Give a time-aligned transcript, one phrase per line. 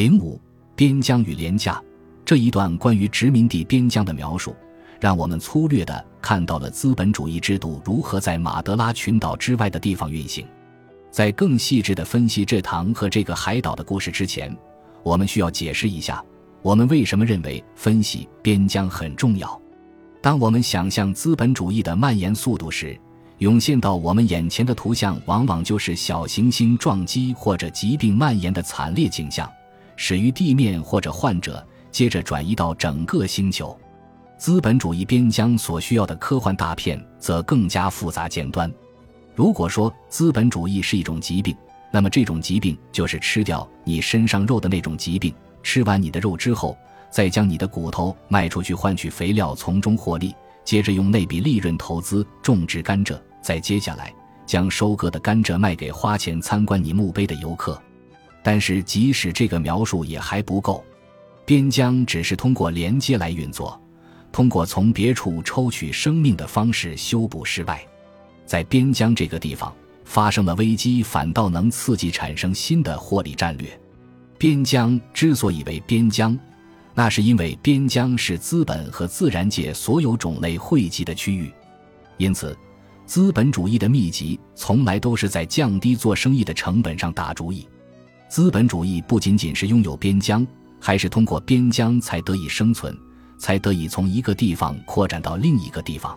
[0.00, 0.40] 零五
[0.74, 1.78] 边疆与廉价
[2.24, 4.56] 这一段关于殖民地边疆的描述，
[4.98, 10.46] 让我们粗略地看到了资本主义制度如何在马德拉群岛之外的地方运行。
[11.10, 14.56] 在更细致地分析这堂和这个海岛的故事之前，
[15.02, 16.24] 我们需要解释一下，
[16.62, 19.60] 我们为什么认为分析边疆很重要。
[20.22, 22.98] 当我们想象资本主义的蔓延速度时，
[23.36, 29.46] 涌现到我们眼前的图像往往就是小行星撞击或者疾病蔓延的惨烈景象，
[30.02, 33.78] 始于地面或者患者，接着转移到整个星球。
[34.38, 38.72] 资本主义边疆所需要的科幻大片则更加复杂尖端。
[39.34, 41.54] 如果说资本主义是一种疾病，
[41.92, 45.34] 那么这种疾病就是吃掉你身上肉的那种疾病。
[45.62, 46.74] 吃完你的肉之后，
[47.10, 53.20] 再将你的骨头卖出去换取肥料，从中获利，接着用那笔利润投资种植甘蔗。
[53.42, 54.10] 再接下来，
[54.46, 57.78] 将收割的甘蔗卖给花钱参观你墓碑的游客。
[58.42, 60.84] 但是，即使这个描述也还不够。
[61.44, 63.80] 边疆只是通过连接来运作，
[64.30, 67.84] 通过从别处抽取生命的方式修补失败。
[68.46, 73.68] 在边疆这个地方发生了危机，反倒能刺激产生新的获利战略。
[74.38, 76.38] 边疆之所以为边疆，
[76.94, 81.52] 那是因为边疆是资本和自然界所有种类汇集的区域，
[82.16, 82.56] 因此。
[83.06, 87.66] 资本主义的秘籍从来都是在降低做生意的成本上打主意。
[88.30, 90.46] 资本主义不仅仅是拥有边疆，
[90.78, 92.96] 还是通过边疆才得以生存，
[93.38, 96.16] 才得以从一个地方扩展到另一个地方，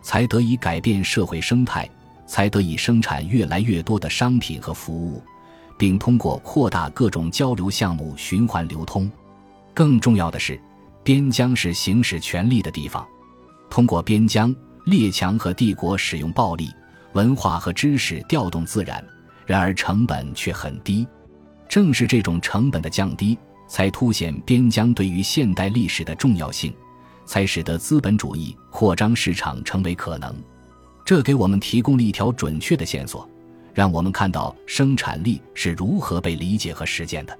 [0.00, 1.90] 才得以改变社会生态，
[2.24, 5.20] 才得以生产越来越多的商品和服务，
[5.76, 9.10] 并通过扩大各种交流项目循环流通。
[9.74, 10.56] 更重要的是，
[11.02, 13.04] 边疆是行使权力的地方，
[13.68, 14.54] 通过边疆。
[14.86, 16.70] 列强和帝国使用暴力、
[17.12, 19.04] 文化和知识调动自然，
[19.44, 21.06] 然而成本却很低。
[21.70, 26.74] 正是这种成本的降低，才凸显边疆对于现代历史的重要性，
[27.24, 30.34] 才使得资本主义扩张市场成为可能。
[31.04, 33.30] 这给我们提供了一条准确的线索，
[33.72, 37.38] 让我们看到生产力是如何被理解和实践的。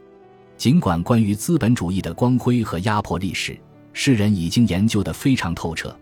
[0.56, 3.58] 尽管关于资本主义的光辉和压迫历史，
[3.92, 5.92] 世人已经研究得非常透彻。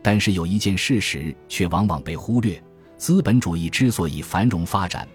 [0.00, 2.58] 但是有一件事实却往往被忽略：
[2.96, 5.06] 资本主义之所以繁荣发展，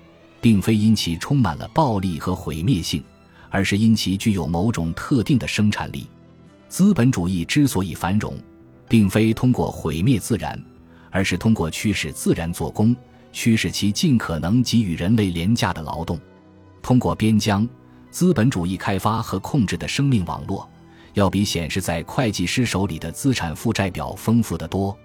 [0.42, 3.04] 并非因其充满了暴力和毁灭性，
[3.50, 6.08] 而是因其具有某种特定的生产力。
[6.68, 8.36] 资本主义之所以繁荣，
[8.88, 10.62] 并非通过毁灭自然，
[11.10, 12.96] 而是通过驱使自然做工，
[13.32, 16.20] 驱使其尽可能给予人类廉价的劳动。
[16.82, 17.68] 通过边疆，
[18.12, 20.70] 资本主义开发和控制的生命网络。
[21.16, 24.96] 要比显示在会计师手里的资产负债表丰富得多。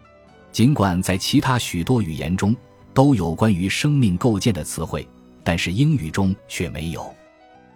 [0.52, 2.54] 尽管在其他许多语言中
[2.92, 5.08] 都有关于生命构建的词汇，
[5.44, 7.14] 但是英语中却没有。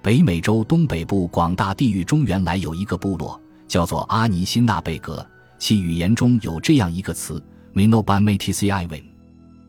[0.03, 5.25] 北美洲东北部广大地域中原来有一个部落，叫做阿尼辛纳贝格，
[5.59, 7.43] 其语言中有这样一个词
[7.75, 9.03] ，minobameti siwi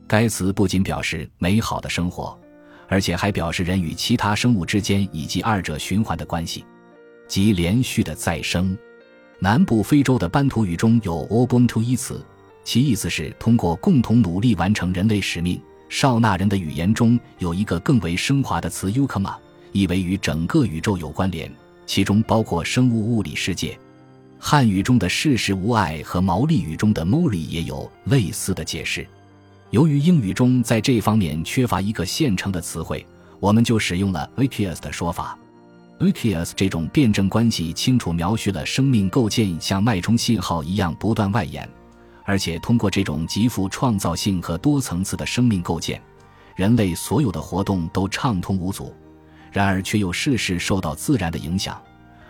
[0.08, 2.40] 该词不仅表示美好的生活，
[2.88, 6.64] 而且还表示人与其他生物之间以及二者循环的关系。
[7.28, 8.76] 即连续的再生。
[9.40, 12.26] 南部非洲的班图语中有 “Ubuntu” 一词，
[12.64, 15.62] 其意思是通过共同努力完成人类使命。
[15.90, 19.36] 少纳人的语言中有一个更为升华的词 “Ukma”，
[19.72, 21.52] 意为与整个宇宙有关联，
[21.86, 23.78] 其中包括生物物理世界。
[24.40, 29.06] 汉语中的世事无碍和毛利语中的 “Mori” 也有类似的解释。
[29.72, 33.06] 由于英语中在这方面缺乏一个现成的词汇，
[33.40, 35.38] 我们就使用了 “Vikius” 的说法。
[36.00, 41.70] u k i a s 这种辩证关系清楚描述了生命构建像脉冲信号一样不断外延，
[42.30, 46.00] 而且通过这种极富创造性和多层次的生命构建，
[46.56, 48.94] 人类所有的活动都畅通无阻。
[49.52, 51.82] 然而，却又事事受到自然的影响，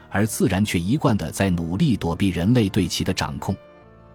[0.09, 3.53] 而自然却一贯的在努力躲避人类对其的掌控。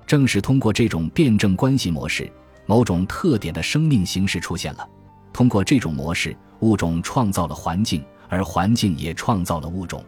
[0.06, 2.32] 正是通过这种辩证关系模式，
[2.64, 4.88] 某种特点的生命形式出现了。
[5.34, 8.02] 通过这种模式，物种创造了环境。
[8.30, 10.02] 而环境也创造了物种。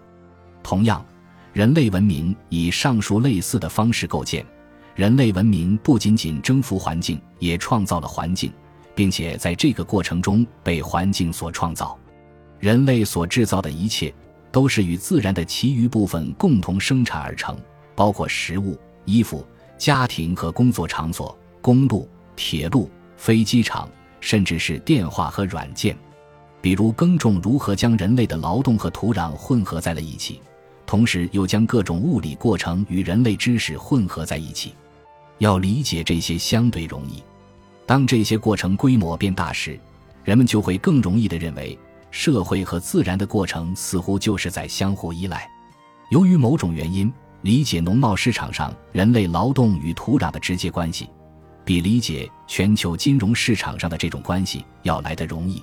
[0.63, 1.05] 同样，
[1.53, 4.43] 人类文明以上述类似的方式构建。
[4.97, 8.51] 人类文明不仅仅征服环境，也创造了环境，
[8.95, 11.99] 并且在这个过程中被环境所创造。
[12.59, 14.11] 人类所制造的一切，
[14.51, 17.55] 都是与自然的其余部分共同生产而成，
[17.95, 19.47] 包括食物、衣服、
[19.77, 23.87] 家庭和工作场所、公路、铁路、飞机场，
[24.21, 25.95] 甚至是电话和软件。
[26.63, 30.41] 比如耕种如何将人类的劳动和土壤混合在了一起，
[30.87, 34.73] 同时又将各种物理过程与人类知识混合在一起。
[35.39, 37.23] 要理解这些相对容易，
[37.85, 39.79] 当这些过程规模变大时，
[40.25, 41.79] 人们就会更容易地认为，
[42.11, 45.49] 社会和自然的过程似乎就是在相互依赖。
[46.11, 47.13] 由于某种原因，
[47.43, 51.09] 理解农贸市场上人类劳动与土壤的直接关系，
[51.65, 55.63] 比理解全球金融市场上的这种关系要来得容易。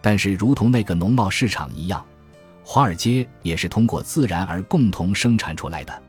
[0.00, 2.04] 但是，如同那个农贸市场一样，
[2.64, 6.02] 华尔街也是通过自然而共同生产出来的。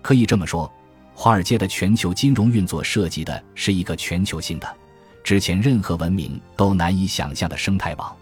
[0.00, 0.70] 可以这么说，
[1.14, 4.76] 华尔街的全球金融运作涉及的是一个全球性的、
[5.22, 8.14] 之前任何文明都难以想象的生态网。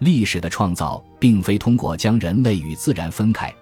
[0.00, 3.52] 历史的创造并非通过将人类与自然分开。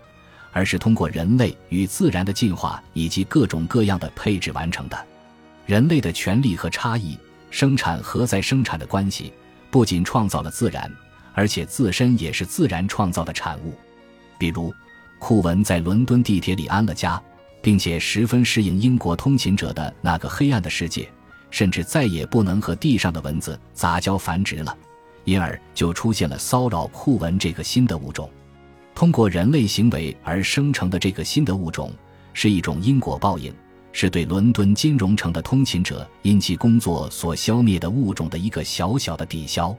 [0.55, 5.07] 而是通过人类与自然的进化以及各种各样的配置完成的。
[5.65, 7.19] 人类的权利和差异、
[7.51, 9.33] 生产和再生产的关系，
[9.71, 10.93] 不仅创造了自然，
[11.33, 13.73] 而且自身也是自然创造的产物。
[14.37, 14.71] 比如，
[15.19, 17.19] 库文在伦敦地铁里安了家，
[17.63, 21.09] 并且十分适应英国通勤者的那个黑暗的世界，
[21.51, 24.77] 甚至再也不能和地上的蚊子杂交繁殖了，
[25.25, 28.29] 因而就出现了骚扰库蚊这个新的物种。
[28.95, 31.91] 通过人类行为而生成的这个新的物种，
[32.35, 33.55] 是一种因果报应，
[33.93, 39.75] 是对伦敦金融城的通勤者因其工作所消灭的物种的一个小小的抵消。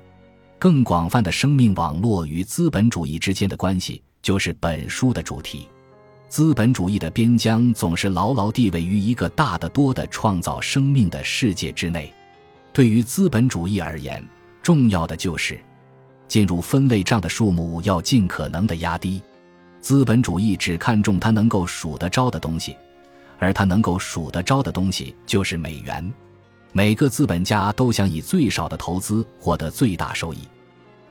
[0.58, 5.68] 更广泛的生命网络与资本主义之间的关系，就是本书的主题。
[6.34, 12.12] 资本主义的边疆总是牢牢地位于一个大得多的创造生命的世界之内。
[12.74, 14.28] 对于资本主义而言，
[14.64, 15.64] 重要的就是。
[16.28, 19.22] 进入分类账的数目要尽可能的压低，
[19.80, 22.76] 资本主义只看重它能够数得着的东西，
[23.38, 26.12] 而它能够数得着的东西就是美元。
[26.72, 30.40] 每个资本家都想以最少的投资获得最大收益。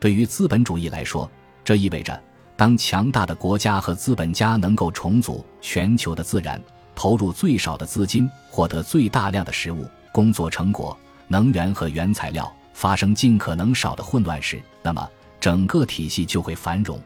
[0.01, 1.31] 对于资本主义来说，
[1.63, 2.21] 这意味着
[2.63, 6.63] 当强大的国家和资本家能够重组全球的自然，
[6.95, 12.49] 投入最少的资金，获得最大量的食物、工作成果、能源和原材料。
[12.73, 15.11] 发生尽可能少的混乱时，那么
[15.41, 17.03] 整个体系就会繁荣。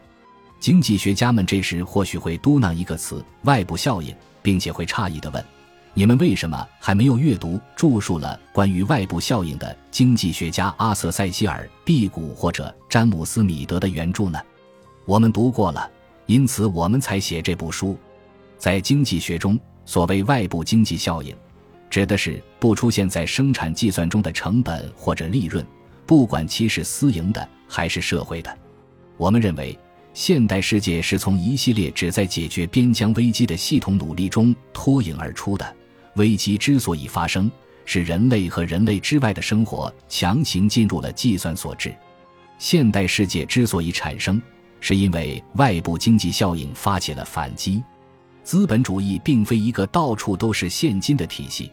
[0.60, 5.42] 经济学家们这时或许会嘟囔一个词“外部效应”，并且会诧异地问
[5.94, 14.38] ：“你们为什么还没有阅读著述了关于外部效应的经济学家阿瑟·塞西尔·毕古或者詹姆斯·米德的原著呢？”
[15.06, 15.88] 我们读过了，
[16.26, 17.96] 因此我们才写这部书。
[18.58, 21.34] 在经济学中，所谓外部经济效应。
[21.88, 25.64] 指的是不出现在生产计算中的成本或者利润，
[26.04, 28.58] 不管其是私营的还是社会的。
[29.16, 29.78] 我们认为，
[30.12, 35.76] 现代世界是从一系列旨在解决边疆危机的系统努力中脱颖而出的。
[36.16, 37.48] 危机之所以发生，
[37.84, 41.94] 是人类和人类之外的生活强行进入了计算所致。
[42.58, 44.42] 现代世界之所以产生，
[44.86, 47.82] 是因为外部经济效应发起了反击。
[48.44, 51.72] 资本主义并非一个到处都是现金的体系，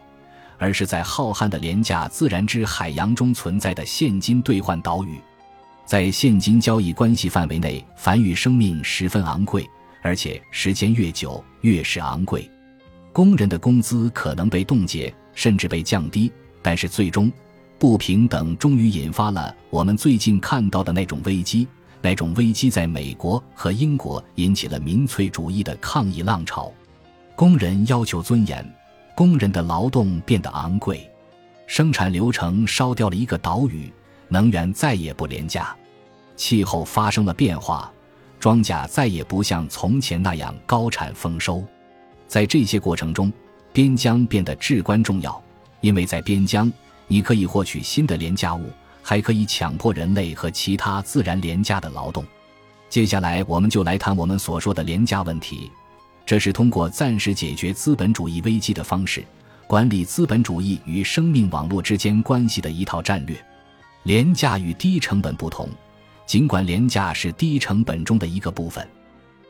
[0.58, 5.20] 而是在浩瀚的廉价自然之海洋中存在的现金兑换岛屿。
[5.86, 9.64] 在现金交易关系范围内，繁育生命十分昂贵，
[10.02, 12.50] 而且时间越久越是昂贵。
[13.12, 16.32] 工人的工资可能被冻结，甚至被降低，
[16.64, 17.32] 但是最终，
[17.78, 21.68] 不平等终于引发了我们最近看到的那种危机。
[22.04, 26.70] 那种危机在美国和英国引起了民粹主义的抗议浪潮，
[27.34, 28.76] 工人要求尊严，
[29.16, 31.10] 工人的劳动变得昂贵，
[31.66, 33.90] 生产流程烧掉了一个岛屿，
[34.28, 35.74] 能源再也不廉价，
[36.36, 37.90] 气候发生了变化，
[38.38, 41.64] 庄稼再也不像从前那样高产丰收。
[42.28, 43.32] 在这些过程中，
[43.72, 45.42] 边疆变得至关重要，
[45.80, 46.70] 因为在边疆，
[47.08, 48.70] 你可以获取新的廉价物。
[49.14, 52.26] 还可以强迫人类和其他自然廉价的劳动。
[52.90, 55.70] 接下来，我们就来谈我们所说的廉价问题。
[56.26, 59.24] 这是通过暂时解决资本主义危机的方式，
[59.68, 63.40] 管理资本主义与生命网络之间关系的一套战略。
[64.02, 65.70] 廉价与低成本不同，
[66.26, 68.84] 尽管廉价是低成本中的一个部分，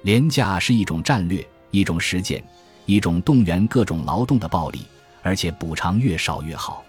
[0.01, 1.41] 廉价是一种战略，
[1.72, 2.43] 一种实践，
[2.86, 4.82] 一种动员各种劳动的暴力，
[5.22, 6.84] 而且补偿越少越好。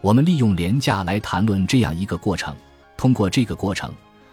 [0.00, 2.54] 我们利用廉价来谈论这样一个过程。
[2.96, 3.92] 通过这个过程，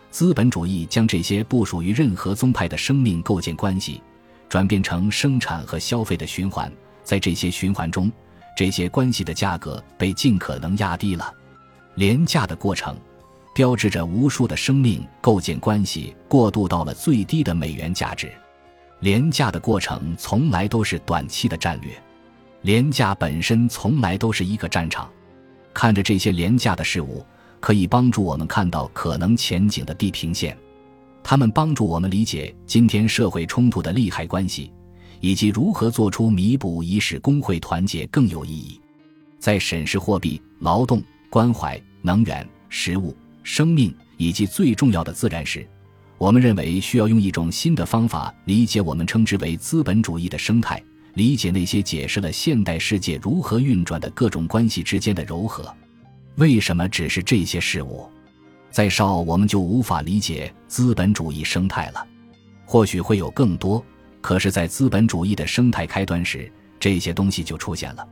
[0.09, 4.01] 资本主义将这些不属于任何宗派的生命构建关系，
[4.49, 6.71] 转变成生产和消费的循环。
[7.03, 8.11] 在这些循环中，
[8.57, 11.31] 这些关系的价格被尽可能压低了。
[11.95, 12.97] 廉价的过程，
[13.53, 18.31] 标志着无数的生命构建关系过渡到了最低的美元价值。
[19.01, 21.91] 廉价的过程从来都是短期的战略，
[22.61, 25.07] 廉价本身从来都是一个战场。
[25.75, 27.23] 看着这些廉价的事物，
[27.59, 30.57] 可以帮助我们看到可能前景的地平线。
[31.21, 34.71] 它们帮助我们理解今天社会冲突的利害关系，
[35.19, 38.79] 以及如何做出弥补，以使工会团结更有意义。
[39.37, 43.13] 在审视货币、劳动、关怀、能源、食物、
[43.43, 45.67] 生命以及最重要的自然时，
[46.17, 50.81] 我们认为需要用一种新的方法理解我们称之为资本主义的生态，
[51.15, 55.73] 理解那些解释了现代世界如何运转的各种关系之间的柔和。
[56.35, 58.07] 为什么只是这些事物？
[58.69, 62.05] 再少我们就无法理解资本主义生态了。
[62.65, 63.83] 或许会有更多，
[64.19, 68.05] 可是，在资本主义的生态开端时，这些东西就出现了。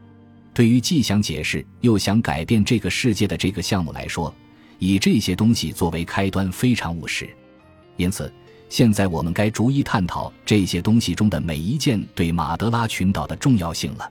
[0.53, 4.33] 对于既想解释又想改变这个世界的这个项目来说，
[4.79, 7.27] 以这些东西作为开端非常务实。
[7.97, 8.31] 因此，
[8.73, 14.09] 现在我们该逐一探讨这些东西中的每一件对马德拉群岛的重要性了。